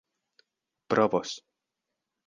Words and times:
provos 0.89 1.33